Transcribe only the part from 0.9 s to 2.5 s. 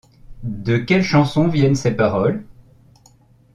chanson viennent ces paroles?